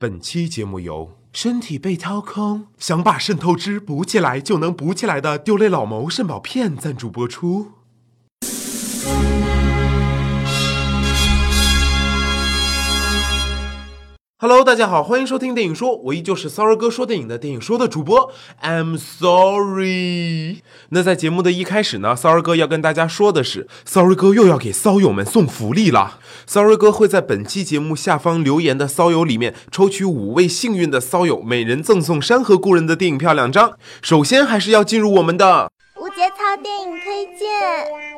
[0.00, 7.72] 本期节目由身体被掏空，想把肾透支补起来就能补起来的丢泪老谋肾宝片赞助播出。
[14.40, 18.32] Hello，大家好，欢迎收听电影说，我依旧是骚儿哥说电影的电影说的主播
[18.62, 20.62] ，I'm sorry。
[20.90, 26.20] 那在节目的一开始呢，骚儿哥要跟大家说的是，骚儿哥又要给骚友们送福利了。
[26.46, 33.72] 骚儿哥会在本期节目下方留言的骚友里面抽取五位幸运的骚友，每人赠送《山河故人》的电影票两张。
[34.00, 38.17] 首先还是要进入我们的无节操电影推荐。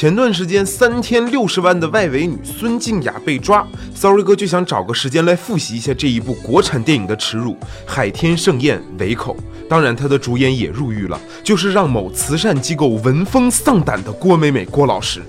[0.00, 3.62] 前段时间三天六十万的外围女孙静雅被抓
[3.94, 7.54] ，Sorry 哥就想找个时间来复习一下这一部国产电影的耻辱——
[7.84, 9.36] 海天盛宴围口。
[9.68, 15.20] 当然，他的主演也入狱了，就是让某慈善机构闻风丧胆的郭美美郭老师。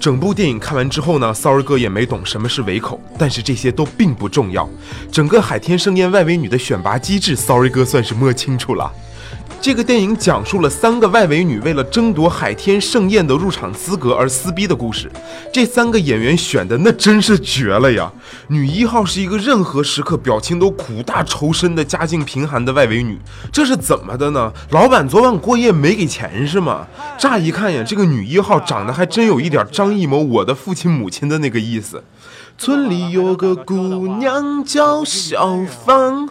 [0.00, 4.66] 整部电影看完之后呢，Sorry 哥也没懂什么是围口，但是这些都并不重要。
[5.12, 8.90] 整个海天盛宴外围女的选拔机制，Sorry 哥算是摸清楚了。
[9.64, 15.10] 这个电影讲述了三个外围女为了争夺海天盛宴的入场资格而撕逼的故事。
[15.50, 18.12] 这三个演员选的那真是绝了呀！
[18.48, 23.18] 女一号是一个任何时刻表情都苦大仇深的家境贫寒的外围女，
[23.50, 24.52] 这是怎么的呢？
[24.68, 26.86] 老板昨晚过夜没给钱是吗？
[27.16, 32.04] 乍一看呀，这个女一号长得还真有一点张艺谋《我的父亲母亲》的那个意思。
[32.58, 36.28] 村里有个姑娘叫小芳。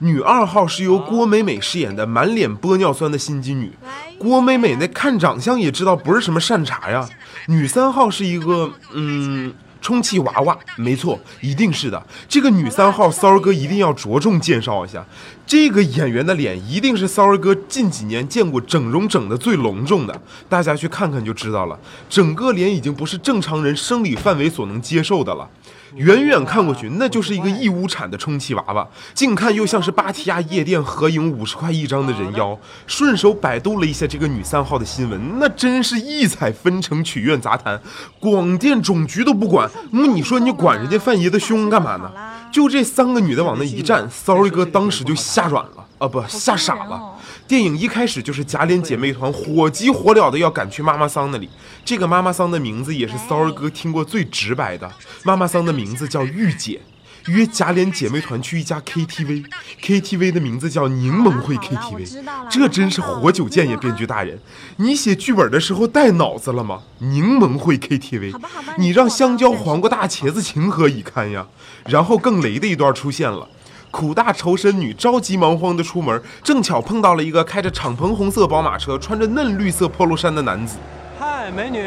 [0.00, 3.72] 女二号是由郭美美饰演的满脸玻尿酸的心机女，
[4.18, 7.08] 郭美美那看长相也知道不是什么善茬呀。
[7.46, 12.00] 女三号是一个嗯充气娃娃，没错，一定是的。
[12.28, 15.04] 这个女三号骚儿哥一定要着重介绍一下，
[15.44, 21.78] 这个演员的脸一定是骚儿哥近几年见过整容整的最隆重的，大家去看看就知道了。
[22.08, 25.48] 整个脸已经不是正常人生理范围所能接受的了。
[25.94, 32.58] 远远看过去，那就是一个义乌产的充气娃娃；近看又像是芭提雅夜店合影五十块一张的人妖。
[32.86, 37.80] 顺手百度了一下这个女三号的新闻，那真是异彩纷呈，曲苑杂谈，
[38.20, 39.70] 广电总局都不管。
[39.92, 42.10] 那你说你管人家范爷的胸干嘛呢？
[42.50, 47.16] 就这三个女的往那一站，Sorry 哥当时就吓软了啊，不吓傻了。
[47.46, 51.48] 电影一开始就是贾琏姐妹团火急火燎的要赶去妈妈桑那里。
[51.84, 54.90] 这个妈妈桑的名字也是骚儿哥听过最直白的。
[55.24, 56.80] 妈妈桑的名字叫玉姐，
[57.26, 62.22] 约贾琏姐妹团去一家 KTV，KTV 的名字叫柠檬会 KTV。
[62.48, 64.38] 这真是活久见呀，编剧大人，
[64.76, 66.82] 你写剧本的时候带脑子了吗？
[66.98, 68.38] 柠檬会 KTV，
[68.78, 71.46] 你让香蕉、黄瓜、大茄子情何以堪呀？
[71.86, 73.48] 然后更雷的一段出现了。
[73.90, 80.76] 苦大仇深女着急忙慌的出门，正巧碰到了一个开着敞篷红色宝马车、穿着嫩绿色 polo 衫的男子。
[81.18, 81.84] 嗨，美女，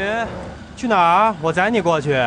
[0.75, 1.35] 去哪儿？
[1.41, 2.19] 我载你过去。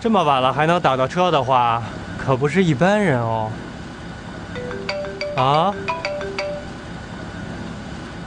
[0.00, 1.82] 这么晚了还能打到车的话，
[2.18, 3.50] 可不是一般人哦。
[5.36, 5.74] 啊？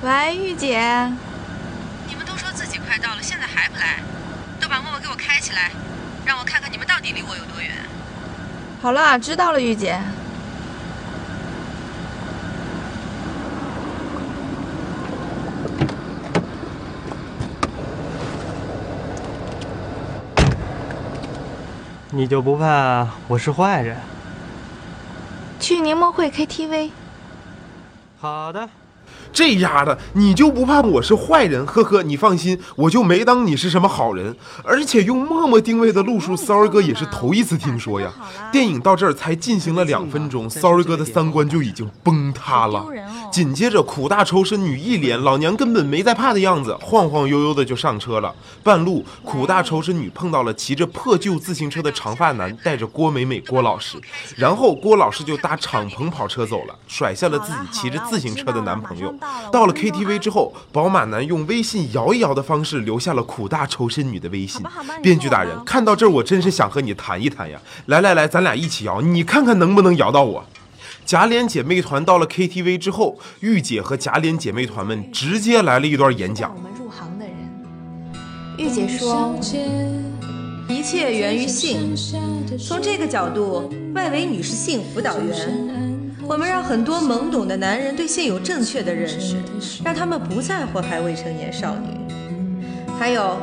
[0.02, 0.80] 喂，玉姐。
[2.08, 4.00] 你们都说自己快到了，现在还不来？
[4.60, 5.72] 都把陌陌给我开起来，
[6.26, 7.72] 让我看看你们到底离我有多远。
[8.82, 10.02] 好了，知道了，玉姐。
[22.10, 23.96] 你就不怕我是坏人？
[25.60, 26.90] 去柠檬会 KTV。
[28.20, 28.68] 好的。
[29.34, 31.66] 这丫的，你就不怕我是坏人？
[31.66, 34.36] 呵呵，你放心，我就没当你是什么好人。
[34.64, 38.12] 而且用陌陌定位的路数，骚儿哥也是头一次听说呀。
[38.52, 42.86] 电影到这儿才进行了两分钟，骚儿哥的三观就已经崩塌了。
[43.32, 48.34] 紧接着，苦大仇深女一脸老娘根本没在怕的样子，晃晃悠悠的就上车了。
[48.64, 53.98] 半路，苦大仇深女碰到了骑着破旧自行车的长发男，带着郭美美郭老师，
[54.36, 59.14] 然后郭老师就搭敞篷跑车走了，甩下了自己骑着自行车的男朋友。
[59.52, 64.62] 到了 KTV 之后，宝马男用微信摇一摇的方式留下了苦大仇深女的微信。
[65.02, 67.60] 编剧大人，看到这儿我真是想和你谈一谈呀！
[67.86, 70.46] 来来来，咱俩一起摇，你看看能不能摇到我。
[71.06, 76.54] 贾琏姐妹团到了 KTV 之后，玉姐和贾琏姐妹团们直接来了一段演讲。
[76.56, 77.36] 我们入行的人，
[78.58, 79.36] 玉姐说，
[80.68, 81.96] 一切源于性。
[82.58, 85.91] 从这个角度，外围女是性辅导员。
[86.32, 89.36] 我们让很多懵懂的男人对性有正确的认识，
[89.84, 91.90] 让他们不再祸害未成年少女。
[92.98, 93.36] 还有，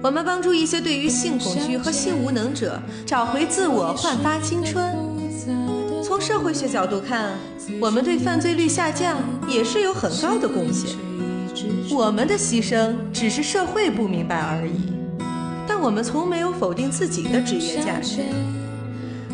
[0.00, 4.94] 我们帮助一些对于性恐惧和性无能者找回自我、焕发青春。
[6.04, 7.32] 从社会学角度看，
[7.80, 9.16] 我们对犯罪率下降
[9.48, 10.96] 也是有很高的贡献。
[11.90, 14.92] 我们的牺牲只是社会不明白而已，
[15.66, 18.20] 但我们从没有否定自己的职业价值。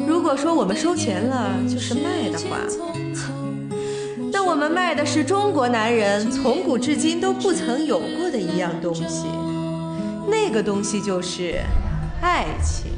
[0.06, 2.59] 如果说我们收钱了就是卖的话，
[4.33, 9.27] 那我们卖的是中国男人从古至今都不曾有过的一样东西，
[10.29, 11.61] 那个东西就是
[12.21, 12.93] 爱情。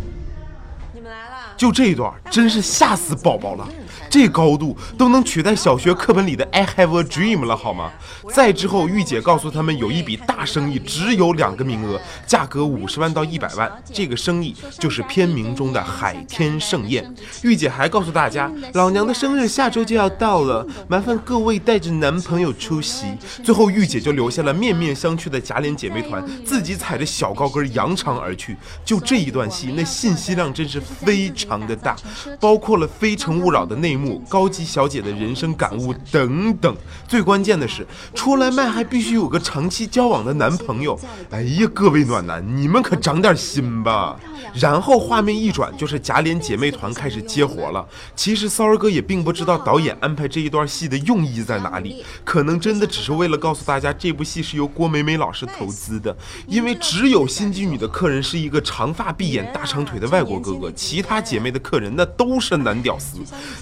[1.57, 3.69] 就这一段真是吓死宝宝了，
[4.11, 7.93] 这高度都能取代小学课本里的 I have a dream 了，好吗？
[8.33, 13.71] 再之后，玉姐告诉他们有一笔大生意，只有两个名额，价格五十万到一百万。
[13.85, 17.15] 这个生意就是片名中的海天盛宴。
[17.43, 23.07] 玉姐还告诉大家，老娘的生日下周就要到了，麻烦各位带着男朋友出席。
[23.45, 28.57] 最后，玉姐就留下了面面相觑的贾琏姐妹团，自己踩着小高跟扬长而去。
[28.85, 31.44] 就这一段戏，那信息量真是非常。
[31.45, 31.97] 常的大，
[32.41, 36.75] 包括了《非诚勿扰》的内幕、高级小姐的人生感悟等等。
[37.07, 40.99] 最关键的是，出来卖还必须有个长期交往的男朋友。
[41.31, 44.17] 哎呀，各位暖男，你们可长点心吧！
[44.55, 47.85] 然后画面一转，就是贾琏姐妹团开始接活了。
[48.15, 56.17] 其实骚儿哥也并不知道导演安排这一段戏的用意在哪里，可能真的只是为了告诉大家这部戏是由郭美美老师投资的。
[56.47, 63.19] 因为只有心机女的客人是一个长发碧眼、大长腿的外国哥哥，其他姐妹的客人那都是男屌丝。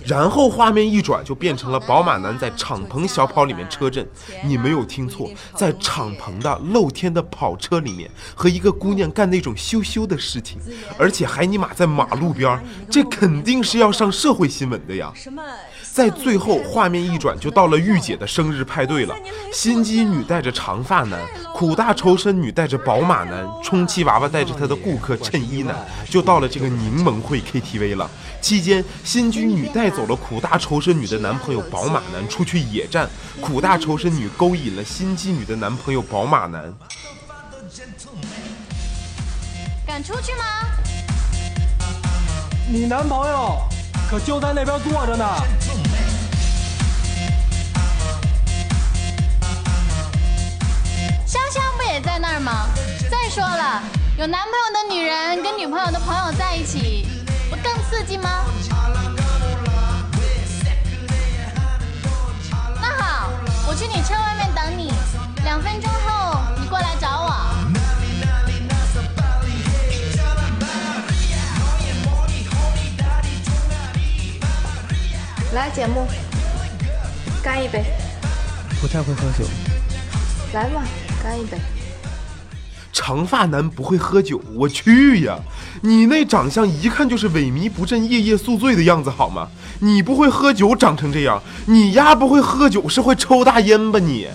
[0.06, 4.06] 然后画面一转，就变成了宝马男在敞篷小跑里面车震。
[4.44, 10.58] 你没有听错，在敞篷的露天的跑车里面和一个姑娘干那种羞羞的事情。
[10.98, 15.12] 而且还尼玛在马路边这肯定是要上社会新闻的呀！
[15.92, 19.14] 在最后画面一转，就到了御姐的生日派对了。
[19.52, 21.20] 心机女带着长发男，
[21.54, 25.76] 苦大仇深女带着宝马男，充气娃娃带着她的顾客衬衣男，
[26.08, 28.11] 就到了这个柠檬会 KTV 了。
[28.41, 33.09] 期间，心机女带走了苦大仇深女的男朋友宝马男出去野战，
[33.41, 36.75] 苦大仇深女勾引了心机女的男朋友宝马男。
[39.87, 40.44] 敢出去吗？
[42.69, 43.59] 你男朋友
[44.11, 45.25] 可就在那边坐着呢。
[51.26, 52.69] 香香不也在那儿吗？
[53.11, 53.82] 再说了，
[54.19, 57.06] 有男朋友的女人跟女朋友的朋友在一起，
[57.93, 58.47] 刺激吗？
[62.81, 63.31] 那好，
[63.69, 64.94] 我去你车外面等你，
[65.44, 67.37] 两分钟后你过来找我。
[75.53, 76.09] 来，节目，
[77.43, 77.85] 干一杯。
[78.81, 79.44] 不太会喝酒。
[80.55, 80.83] 来嘛，
[81.23, 81.59] 干一杯。
[82.91, 85.39] 长发男不会喝酒，我去呀！
[85.80, 89.48] 你那长相一看就是萎靡不振、夜夜宿醉的样子，好吗？
[89.80, 94.28] 你不会喝酒，长成这样，你丫不会喝酒是会抽大烟吧你？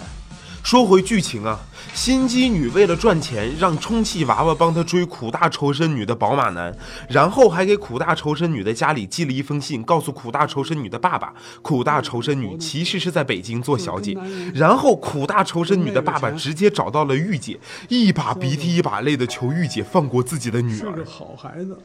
[0.67, 1.57] 说回剧情啊，
[1.93, 6.77] 心机女为了赚钱，让充气娃娃帮她追苦大仇深女的宝马男，
[7.07, 14.13] 然后还给苦大仇深女的家里寄了一封信，告诉苦大仇深女的爸爸，苦大仇深女其实是在北京做小姐。
[14.53, 21.05] 然后苦大仇深女的爸爸直接找到了御姐，一把鼻涕一把泪的求御姐放过自己的女是个儿。
[21.05, 21.79] 好孩子，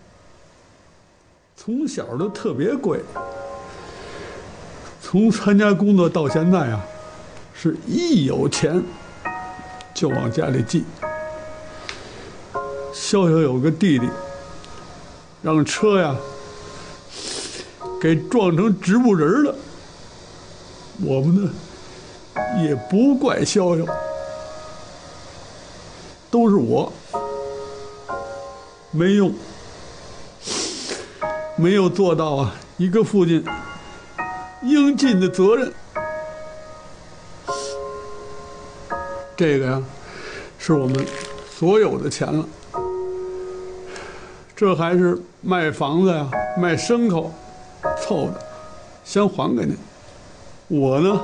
[1.55, 2.99] 从小都特别乖。
[5.01, 6.85] 从参加工作到现在啊，
[7.63, 8.83] 是一有钱
[9.95, 10.83] 就往家里寄。
[12.93, 14.11] 潇潇有个弟弟，
[15.43, 16.17] 让车呀
[18.01, 19.55] 给撞成植物人了。
[21.05, 21.53] 我们呢
[22.65, 23.89] 也不怪潇潇，
[26.33, 26.93] 都是我
[28.91, 29.33] 没用。
[31.55, 33.45] 没有做到啊，一个父亲
[34.65, 35.73] 应尽的责任。
[39.43, 39.83] 这个呀，
[40.57, 41.05] 是我们
[41.51, 42.49] 所有的钱了。
[44.55, 47.35] 这还是卖房子呀、卖牲口
[48.01, 48.41] 凑的，
[49.05, 49.77] 先还给您。
[50.69, 51.21] 我呢，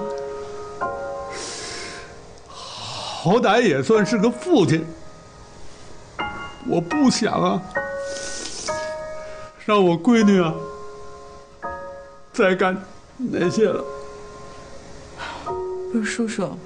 [2.48, 4.84] 好歹也算是个父亲，
[6.66, 7.62] 我不想啊。
[9.64, 10.52] 让我闺女啊
[12.32, 12.76] 再干
[13.16, 13.84] 那些了。
[15.92, 16.58] 不是叔叔，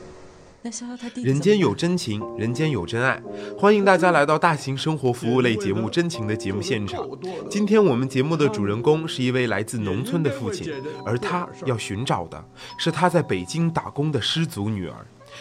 [0.65, 3.21] 那潇潇他弟弟人间有真情，人间有真爱。
[3.59, 7.05] 欢迎大家来到大型生活服务类节目《真情》的节目现场。
[7.51, 10.73] 今天我们节目的主人公是一位来自农村的父亲，
[11.05, 12.45] 而他要寻找的
[12.79, 14.95] 是他在北京打工的失足女儿。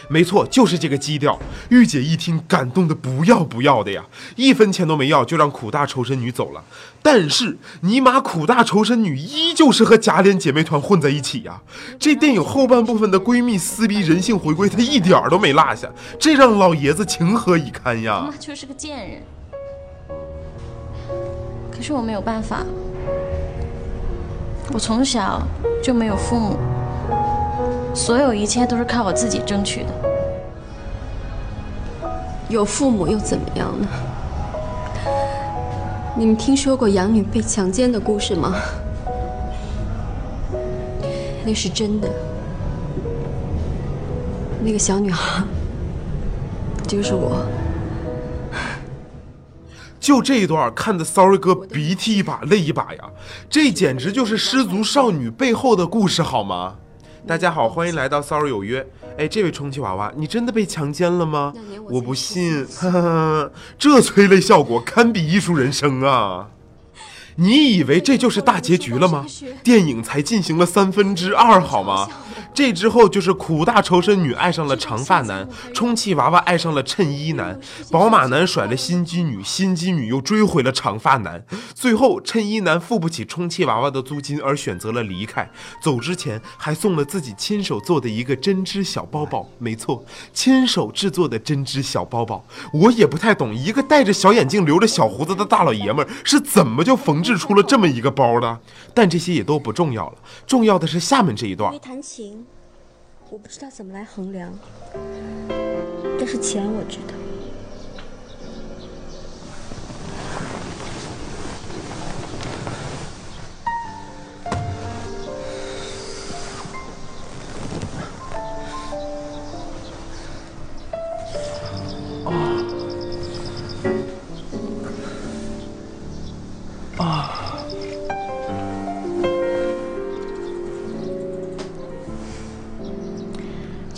[0.08, 1.38] 没错，就是这个基调。
[1.68, 4.04] 玉姐一听，感动的不要不要的呀，
[4.36, 6.62] 一分钱都没要，就让苦大仇深女走了。
[7.02, 11.60] 但是尼玛，苦大仇深女依旧是和假脸姐妹团混在一起呀。
[11.98, 18.26] 这电影后半部分的闺蜜撕逼、人性回归，她一点儿都没落下，这让老爷子情何以堪呀？
[18.28, 19.22] 妈就是个贱人。
[21.70, 22.64] 可是我没有办法，
[24.72, 25.42] 我从小
[25.82, 26.56] 就没有父母。
[27.94, 29.90] 所有一切都是靠我自己争取的。
[32.48, 33.86] 有父母又怎么样呢？
[36.16, 38.54] 你们听说过养女被强奸的故事吗？
[41.44, 42.08] 那是真的。
[44.62, 45.42] 那个小女孩
[46.86, 47.44] 就是我。
[49.98, 53.10] 就这一段看的，Sorry 哥鼻涕一把泪一把呀！
[53.48, 56.74] 这简直就是失足少女背后的故事，好吗？
[57.24, 58.84] 大家好，欢迎来到 Sorry 有约。
[59.16, 61.52] 哎，这位充气娃娃，你真的被强奸了吗？
[61.88, 62.66] 我不信，
[63.78, 66.50] 这催泪效果堪比艺术人生啊！
[67.36, 69.26] 你以为这就是大结局了吗？
[69.62, 72.08] 电影才进行了三分之二，好吗？
[72.54, 77.58] 这之后就是苦大仇深女爱上了长发男，充气娃娃爱上了衬衣男，
[77.90, 81.42] 宝马男甩了心机女，心机女又追回了长发男，
[81.74, 85.50] 最后衬衣男付不起充气娃娃的租金而选择了离开，
[85.82, 92.44] 走之前还送了自己亲手做的一个针织小包包，没错，亲手制作的针织小包包。
[92.74, 98.58] 我也不太懂，一个戴着小眼镜、留着小胡子的大老爷们儿是怎么就缝制出了这么一个包的？
[98.92, 101.78] 但这些也都不重要了，重要的是下面这一段。
[101.78, 102.44] 弹琴。
[103.30, 104.52] 我不知道怎么来衡量，
[106.18, 107.14] 但是钱我知道。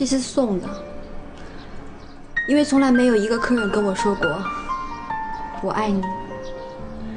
[0.06, 0.68] 这是送的，
[2.46, 4.38] 因为从来没有一个客人跟我说过
[5.64, 6.02] “我爱你”。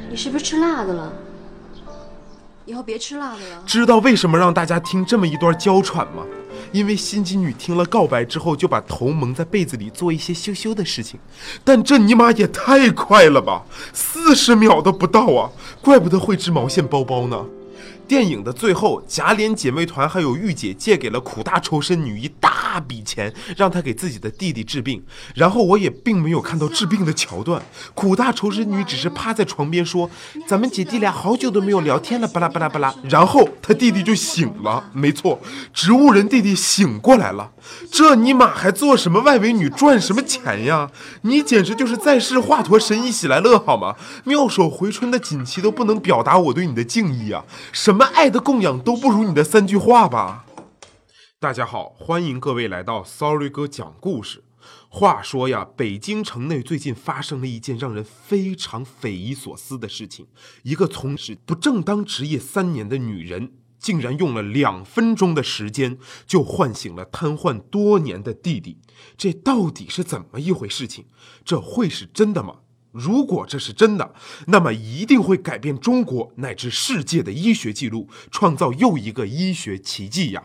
[0.09, 1.11] 你是不是吃辣的了？
[2.63, 3.61] 以后别吃辣的了。
[3.65, 6.23] 知道为什么让大家听这么一段娇喘吗？
[6.71, 11.19] 因为心机女听了告白之后，就把头蒙在被子里做一些羞羞的事情。
[11.65, 15.51] 但这尼玛也太快了吧，四十秒都不到啊！
[15.81, 17.45] 怪不得会织毛线包包呢。
[18.07, 25.03] 电影的最后，假脸姐妹团还有御姐借给了苦大仇深女一大笔钱，让她给自己的弟弟治病。
[25.35, 27.61] 然后我也并没有看到治病的桥段，
[27.93, 30.09] 苦大仇深女只是趴在床边说
[30.47, 35.39] ：“咱们姐弟俩好久都没有聊天了，巴拉巴拉巴拉。”然后她弟弟就醒了，没错，
[35.73, 37.51] 植物人弟弟醒过来了。
[37.91, 40.89] 这尼玛还做什么外围女赚什么钱呀？
[41.23, 43.95] 你简直就是在世华佗神医喜来乐好吗？
[44.23, 47.43] 妙手回春的锦旗都不能表达我对你的敬意啊！
[47.73, 50.45] 什么爱的供养都不如你的三句话吧？
[51.39, 54.43] 大家好，欢迎各位来到 Sorry 哥讲故事。
[54.87, 60.27] 话说呀，北京城内最近发生了一件让人非常匪夷所思的事情：
[60.61, 63.53] 一个从事不正当职业三年的女人。
[63.79, 68.79] 竟然用了两分钟的时间就唤醒了瘫痪多年的弟弟，
[69.15, 71.05] 这到底是怎么一回事情？
[71.45, 72.55] 这会是真的吗？
[72.91, 74.13] 如果这是真的，
[74.47, 80.43] 那么一定会改变中国乃至世界的医学记录，创造又一个医学奇迹呀！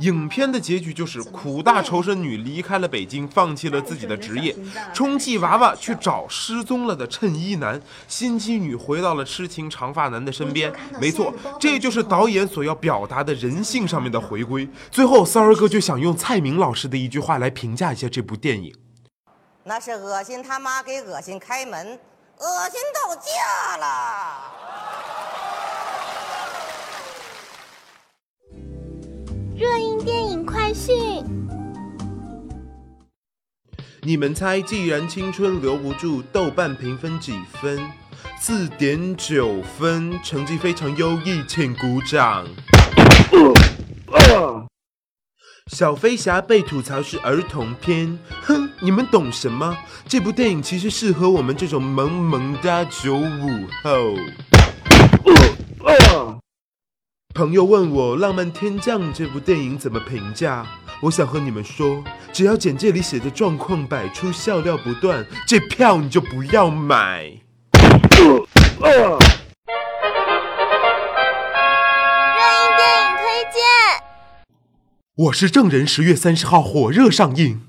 [0.00, 4.54] 影片的结局就是苦大仇深女离开了北京，放弃了自己的职业，
[4.94, 10.72] 充气娃娃去找失踪了的衬衣男，心机女回到了痴情长发男的身边。
[11.00, 14.68] 没错，这就是导演所要表达的人性上面的回归。
[14.92, 18.72] 最后，三儿哥就想用蔡明老师的一句话来评价一下这部电影：
[19.68, 21.86] 那是恶心他妈给恶心开门，
[22.38, 24.54] 恶心到家了。
[29.54, 31.22] 热映电影快讯：
[34.00, 37.78] 你们猜，既然青春留不住，豆瓣评分几分？
[38.40, 42.46] 四点九分，成绩非常优异，请鼓掌。
[45.68, 49.76] 小飞侠被吐槽是儿童片，哼，你们懂什么？
[50.06, 54.16] 这部电影其实适合我们这种萌萌哒九五后。
[57.34, 60.66] 朋友问我《浪漫天降》这部电影怎么评价？
[61.02, 67.30] 我想和你们说，只要简介里写的状况百出，笑料不断，这票你就不要买。
[75.18, 77.60] 我是证人，十月三十号火热上映。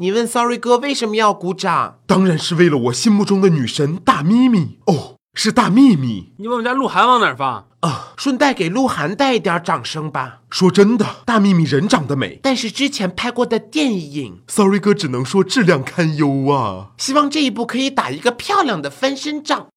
[0.00, 2.00] 你问 Sorry 哥为什么要鼓掌？
[2.04, 6.32] 当然是为了我心目中的女神大咪咪哦，是大秘密。
[6.38, 7.68] 你把我们家鹿晗往哪儿放？
[7.78, 10.40] 啊，顺带给鹿晗带一点掌声吧。
[10.50, 16.90] 说真的，大秘密人长得美，但是之前拍过的电影，Sorry 哥只能说质量堪忧啊。
[16.98, 19.68] 希望这一部可以打一个漂亮的翻身仗。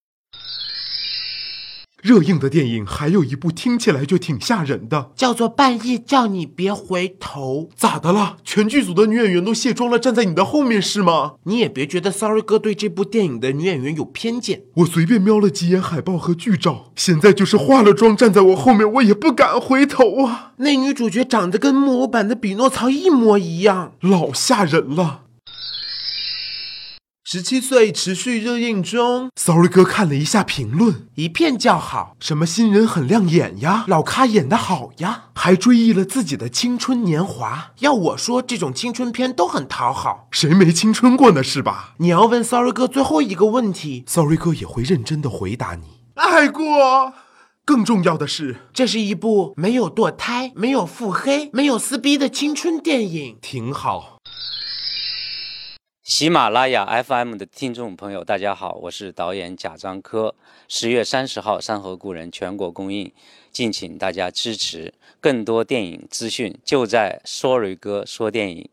[2.01, 7.69] 热映的电影还有一部听起来就挺吓人的，叫做《半夜叫你别回头》。
[7.75, 8.37] 咋的了？
[8.43, 11.33] 全剧组的女演员都卸妆了，站在你的后面是吗？
[11.43, 14.61] 你也别觉得 Sorry 哥对这部电影的女演员有偏见。
[14.75, 20.53] 我随便瞄了几眼海报和剧照，现在就是化了妆站在我后面，我也不敢回头啊。
[20.57, 25.23] 那女主角长得跟木偶版的匹诺曹一模一样，老吓人了。
[27.31, 32.15] 十七岁持续热映中，Sorry 哥看了一下评论，一片叫好。
[32.19, 37.73] 什么新人很亮眼呀，老咖演得好呀，还追忆了自己的青春年华。
[37.81, 41.43] 要我说，这种青春片都很讨好，谁没青春过呢？
[41.43, 41.93] 是吧？
[41.97, 45.85] 你要问 Sorry 哥最后一个问题，Sorry 哥也会认真的回答你。
[46.15, 47.13] 爱过。
[47.63, 54.17] 更重要的是，这是一部没有堕胎、没有腹黑、没有撕逼的青春电影，挺好。
[56.09, 60.33] 喜马拉雅 FM 的听众朋友，大家好，我是导演贾樟柯。
[60.67, 63.11] 十月三十号，《山河故人》全国公映，
[63.51, 64.91] 敬请大家支持。
[65.21, 68.67] 更多电影资讯就在 Sorry 哥说电影。